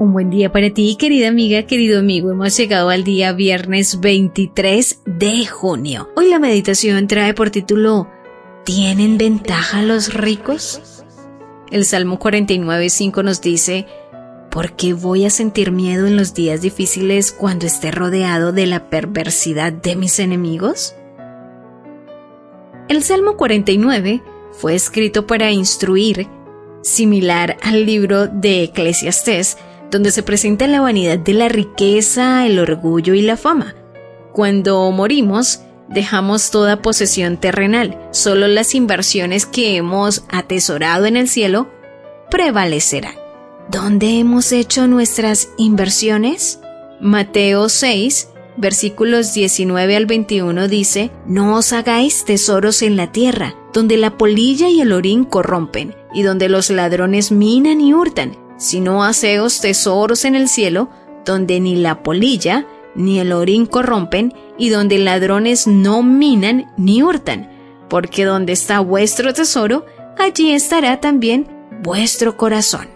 Un 0.00 0.14
buen 0.14 0.30
día 0.30 0.50
para 0.50 0.70
ti, 0.70 0.96
querida 0.98 1.28
amiga, 1.28 1.64
querido 1.64 1.98
amigo. 1.98 2.30
Hemos 2.30 2.56
llegado 2.56 2.88
al 2.88 3.04
día 3.04 3.34
viernes 3.34 4.00
23 4.00 5.02
de 5.04 5.44
junio. 5.44 6.08
Hoy 6.16 6.30
la 6.30 6.38
meditación 6.38 7.06
trae 7.06 7.34
por 7.34 7.50
título 7.50 8.08
¿Tienen 8.64 9.18
ventaja 9.18 9.82
los 9.82 10.14
ricos? 10.14 11.04
El 11.70 11.84
Salmo 11.84 12.18
49.5 12.18 13.22
nos 13.22 13.42
dice, 13.42 13.84
¿por 14.50 14.72
qué 14.72 14.94
voy 14.94 15.26
a 15.26 15.30
sentir 15.30 15.70
miedo 15.70 16.06
en 16.06 16.16
los 16.16 16.32
días 16.32 16.62
difíciles 16.62 17.30
cuando 17.30 17.66
esté 17.66 17.90
rodeado 17.90 18.52
de 18.52 18.64
la 18.64 18.88
perversidad 18.88 19.70
de 19.70 19.96
mis 19.96 20.18
enemigos? 20.18 20.94
El 22.88 23.02
Salmo 23.02 23.36
49 23.36 24.22
fue 24.52 24.74
escrito 24.74 25.26
para 25.26 25.52
instruir, 25.52 26.26
similar 26.80 27.58
al 27.60 27.84
libro 27.84 28.28
de 28.28 28.62
Eclesiastés, 28.62 29.58
donde 29.90 30.10
se 30.10 30.22
presenta 30.22 30.66
la 30.66 30.80
vanidad 30.80 31.18
de 31.18 31.34
la 31.34 31.48
riqueza, 31.48 32.46
el 32.46 32.58
orgullo 32.58 33.14
y 33.14 33.22
la 33.22 33.36
fama. 33.36 33.74
Cuando 34.32 34.90
morimos, 34.90 35.60
dejamos 35.88 36.50
toda 36.50 36.82
posesión 36.82 37.36
terrenal, 37.36 37.98
solo 38.12 38.46
las 38.46 38.74
inversiones 38.74 39.46
que 39.46 39.76
hemos 39.76 40.24
atesorado 40.30 41.06
en 41.06 41.16
el 41.16 41.28
cielo 41.28 41.68
prevalecerán. 42.30 43.14
¿Dónde 43.68 44.18
hemos 44.18 44.52
hecho 44.52 44.86
nuestras 44.86 45.50
inversiones? 45.56 46.60
Mateo 47.00 47.68
6, 47.68 48.28
versículos 48.56 49.32
19 49.34 49.96
al 49.96 50.06
21 50.06 50.68
dice, 50.68 51.10
No 51.26 51.56
os 51.56 51.72
hagáis 51.72 52.24
tesoros 52.24 52.82
en 52.82 52.96
la 52.96 53.12
tierra, 53.12 53.54
donde 53.72 53.96
la 53.96 54.16
polilla 54.16 54.68
y 54.68 54.80
el 54.80 54.92
orín 54.92 55.24
corrompen, 55.24 55.94
y 56.12 56.22
donde 56.22 56.48
los 56.48 56.70
ladrones 56.70 57.32
minan 57.32 57.80
y 57.80 57.94
hurtan, 57.94 58.36
sino 58.60 59.02
haceos 59.02 59.60
tesoros 59.60 60.26
en 60.26 60.34
el 60.34 60.46
cielo, 60.46 60.90
donde 61.24 61.60
ni 61.60 61.76
la 61.76 62.02
polilla 62.02 62.66
ni 62.94 63.18
el 63.18 63.32
orín 63.32 63.64
corrompen, 63.66 64.34
y 64.58 64.68
donde 64.68 64.98
ladrones 64.98 65.66
no 65.66 66.02
minan 66.02 66.70
ni 66.76 67.02
hurtan, 67.02 67.50
porque 67.88 68.24
donde 68.24 68.52
está 68.52 68.80
vuestro 68.80 69.32
tesoro, 69.32 69.86
allí 70.18 70.52
estará 70.52 71.00
también 71.00 71.48
vuestro 71.82 72.36
corazón. 72.36 72.88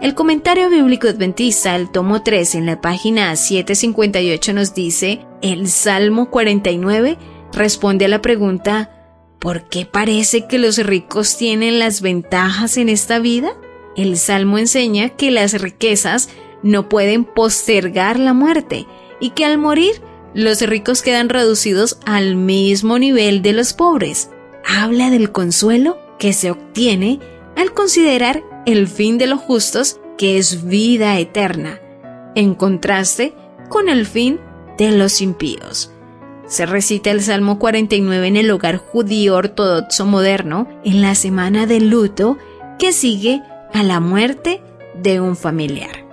El 0.00 0.14
comentario 0.14 0.70
bíblico 0.70 1.08
adventista, 1.08 1.76
el 1.76 1.90
tomo 1.90 2.22
3, 2.22 2.54
en 2.54 2.66
la 2.66 2.80
página 2.80 3.36
758 3.36 4.54
nos 4.54 4.74
dice, 4.74 5.26
el 5.42 5.68
Salmo 5.68 6.30
49 6.30 7.18
responde 7.52 8.06
a 8.06 8.08
la 8.08 8.22
pregunta, 8.22 8.90
¿por 9.38 9.68
qué 9.68 9.84
parece 9.84 10.46
que 10.46 10.58
los 10.58 10.78
ricos 10.78 11.36
tienen 11.36 11.78
las 11.78 12.00
ventajas 12.00 12.78
en 12.78 12.88
esta 12.88 13.18
vida? 13.18 13.52
El 13.96 14.16
Salmo 14.16 14.58
enseña 14.58 15.10
que 15.10 15.30
las 15.30 15.60
riquezas 15.60 16.28
no 16.62 16.88
pueden 16.88 17.24
postergar 17.24 18.18
la 18.18 18.32
muerte 18.32 18.86
y 19.20 19.30
que 19.30 19.44
al 19.44 19.58
morir 19.58 20.00
los 20.34 20.60
ricos 20.62 21.02
quedan 21.02 21.28
reducidos 21.28 21.98
al 22.06 22.36
mismo 22.36 22.98
nivel 22.98 23.42
de 23.42 23.52
los 23.52 23.72
pobres. 23.74 24.30
Habla 24.64 25.10
del 25.10 25.32
consuelo 25.32 25.98
que 26.18 26.32
se 26.32 26.50
obtiene 26.50 27.20
al 27.56 27.74
considerar 27.74 28.42
el 28.64 28.88
fin 28.88 29.18
de 29.18 29.26
los 29.26 29.40
justos 29.40 30.00
que 30.16 30.38
es 30.38 30.66
vida 30.66 31.18
eterna, 31.18 31.80
en 32.34 32.54
contraste 32.54 33.34
con 33.68 33.88
el 33.88 34.06
fin 34.06 34.40
de 34.78 34.92
los 34.92 35.20
impíos. 35.20 35.90
Se 36.46 36.66
recita 36.66 37.10
el 37.10 37.22
Salmo 37.22 37.58
49 37.58 38.26
en 38.26 38.36
el 38.36 38.50
hogar 38.50 38.76
judío 38.76 39.36
ortodoxo 39.36 40.06
moderno 40.06 40.68
en 40.84 41.00
la 41.00 41.14
semana 41.14 41.66
del 41.66 41.88
luto 41.88 42.38
que 42.78 42.92
sigue 42.92 43.42
a 43.72 43.82
la 43.82 44.00
muerte 44.00 44.62
de 44.94 45.20
un 45.20 45.36
familiar. 45.36 46.06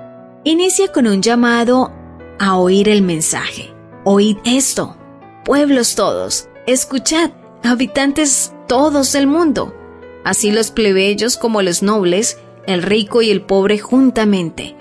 Inicia 0.44 0.92
con 0.92 1.08
un 1.08 1.22
llamado 1.22 1.92
a 2.40 2.58
oír 2.58 2.90
el 2.90 3.02
mensaje. 3.02 3.74
Oíd 4.04 4.38
esto, 4.46 4.96
pueblos 5.44 5.96
todos, 5.96 6.48
escuchad, 6.66 7.32
habitantes 7.64 8.54
todos 8.68 9.12
del 9.12 9.28
mundo, 9.28 9.76
así 10.24 10.52
los 10.52 10.72
plebeyos 10.72 11.38
como 11.38 11.62
los 11.62 11.84
nobles, 11.84 12.40
el 12.66 12.84
rico 12.84 13.22
y 13.22 13.32
el 13.32 13.42
pobre 13.42 13.80
juntamente. 13.80 14.76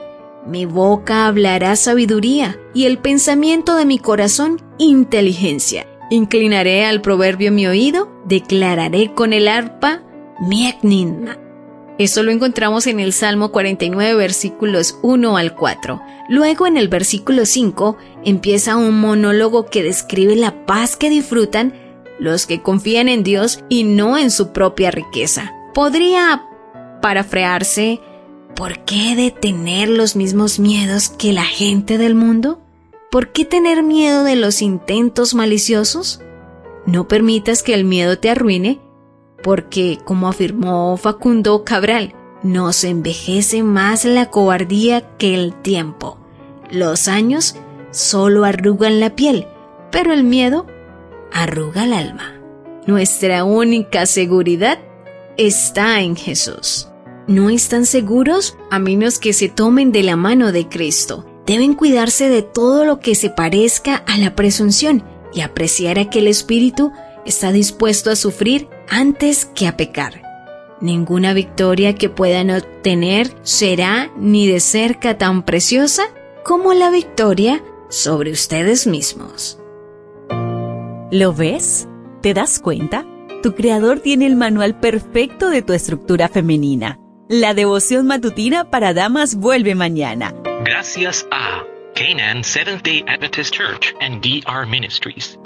Mi 0.47 0.65
boca 0.65 1.27
hablará 1.27 1.77
sabiduría 1.77 2.59
y 2.73 2.87
el 2.87 2.99
pensamiento 2.99 3.77
de 3.77 3.85
mi 3.85 3.99
corazón 3.99 4.63
inteligencia. 4.79 5.87
Inclinaré 6.11 6.87
al 6.87 7.03
proverbio 7.03 7.53
mi 7.53 7.67
oído, 7.67 8.11
declararé 8.25 9.13
con 9.15 9.33
el 9.33 9.49
arpa 9.49 10.03
mi 10.41 10.67
eso 11.99 12.23
lo 12.23 12.31
encontramos 12.31 12.87
en 12.87 13.01
el 13.01 13.13
Salmo 13.13 13.51
49 13.51 14.15
versículos 14.15 14.99
1 15.03 15.37
al 15.37 15.55
4. 15.55 16.01
Luego 16.29 16.67
en 16.69 16.77
el 16.77 16.89
versículo 16.89 17.45
5 17.45 17.97
empieza 18.25 18.77
un 18.77 19.01
monólogo 19.01 19.67
que 19.67 19.83
describe 19.83 20.37
la 20.37 20.65
paz 20.65 20.97
que 20.97 21.11
disfrutan 21.11 21.75
los 22.21 22.47
que 22.47 22.63
confían 22.63 23.09
en 23.09 23.25
Dios 23.25 23.65
y 23.69 23.83
no 23.83 24.17
en 24.17 24.31
su 24.31 24.53
propia 24.53 24.93
riqueza. 24.93 25.53
Podría 25.75 26.45
parafrearse, 27.03 28.01
¿por 28.55 28.85
qué 28.85 29.17
de 29.17 29.31
tener 29.33 29.89
los 29.89 30.15
mismos 30.15 30.61
miedos 30.61 31.09
que 31.09 31.33
la 31.33 31.45
gente 31.45 31.99
del 31.99 32.15
mundo? 32.15 32.61
¿Por 33.11 33.33
qué 33.33 33.45
tener 33.45 33.83
miedo 33.83 34.23
de 34.23 34.37
los 34.37 34.63
intentos 34.63 35.35
maliciosos? 35.35 36.21
No 36.87 37.09
permitas 37.09 37.63
que 37.63 37.75
el 37.75 37.85
miedo 37.85 38.19
te 38.19 38.31
arruine 38.31 38.81
porque, 39.43 39.99
como 40.05 40.29
afirmó 40.29 40.97
Facundo 40.97 41.65
Cabral, 41.65 42.15
nos 42.43 42.85
envejece 42.85 43.63
más 43.63 44.05
la 44.05 44.31
cobardía 44.31 45.17
que 45.17 45.35
el 45.35 45.55
tiempo. 45.55 46.19
Los 46.71 47.09
años 47.09 47.57
solo 47.91 48.45
arrugan 48.45 49.01
la 49.01 49.17
piel, 49.17 49.47
pero 49.91 50.13
el 50.13 50.25
miedo 50.25 50.67
arruga 51.33 51.85
el 51.85 51.93
alma. 51.93 52.35
Nuestra 52.87 53.45
única 53.45 54.07
seguridad 54.07 54.79
está 55.37 56.01
en 56.01 56.17
Jesús. 56.17 56.89
No 57.27 57.51
están 57.51 57.85
seguros 57.85 58.57
a 58.71 58.79
menos 58.79 59.19
que 59.19 59.33
se 59.33 59.49
tomen 59.49 59.93
de 59.93 60.03
la 60.03 60.17
mano 60.17 60.53
de 60.53 60.69
Cristo. 60.69 61.27
Deben 61.47 61.75
cuidarse 61.75 62.29
de 62.29 62.43
todo 62.43 62.85
lo 62.85 63.01
que 63.01 63.15
se 63.15 63.31
parezca 63.31 63.97
a 63.97 64.17
la 64.19 64.35
presunción 64.35 65.05
y 65.33 65.43
apreciar 65.43 65.99
a 65.99 66.09
que 66.09 66.21
el 66.21 66.27
Espíritu 66.27 66.93
está 67.27 67.53
dispuesto 67.53 68.11
a 68.11 68.17
sufrir 68.17 68.69
antes 68.91 69.47
que 69.47 69.67
a 69.67 69.77
pecar. 69.77 70.23
Ninguna 70.81 71.33
victoria 71.33 71.95
que 71.95 72.09
puedan 72.09 72.51
obtener 72.51 73.35
será 73.43 74.11
ni 74.17 74.47
de 74.47 74.61
cerca 74.61 75.19
tan 75.19 75.43
preciosa 75.43 76.03
como 76.45 76.73
la 76.73 76.91
victoria 76.91 77.63
sobre 77.89 78.31
ustedes 78.31 78.87
mismos. 78.87 79.59
¿Lo 81.11 81.33
ves? 81.33 81.89
¿Te 82.23 82.35
das 82.35 82.61
cuenta? 82.61 83.05
Tu 83.43 83.55
creador 83.55 84.01
tiene 84.01 84.27
el 84.27 84.37
manual 84.37 84.79
perfecto 84.79 85.49
de 85.49 85.63
tu 85.63 85.73
estructura 85.73 86.29
femenina. 86.29 86.99
La 87.29 87.55
devoción 87.55 88.07
matutina 88.07 88.71
para 88.71 88.95
damas 88.95 89.37
vuelve 89.37 89.75
mañana. 89.75 90.35
Gracias 90.65 91.27
a 91.31 91.65
Canaan 91.95 92.43
Seventh 92.45 92.83
Day 92.83 93.05
Adventist 93.07 93.55
Church 93.55 93.95
and 94.01 94.23
DR 94.23 94.67
Ministries. 94.67 95.39